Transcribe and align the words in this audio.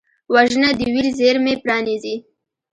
وژنه 0.33 0.69
د 0.77 0.81
ویر 0.93 1.07
زېرمې 1.17 1.53
پرانیزي 1.63 2.15